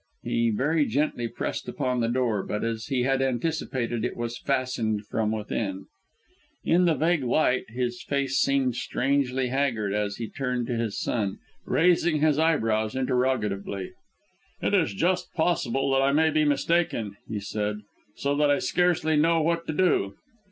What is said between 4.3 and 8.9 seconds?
fastened from within. In the vague light, his face seemed